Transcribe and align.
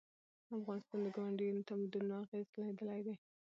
افغانستان 0.57 0.99
د 1.03 1.07
ګاونډیو 1.15 1.65
تمدنونو 1.69 2.13
اغېز 2.23 2.47
لیدلی 2.61 2.99
دی. 3.05 3.15